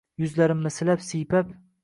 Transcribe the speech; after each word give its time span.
Yuzlarimni 0.21 0.71
silab, 0.77 1.05
siypalab 1.11 1.55